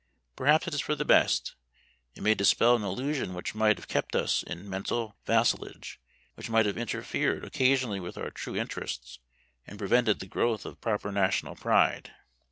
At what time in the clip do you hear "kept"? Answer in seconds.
3.87-4.15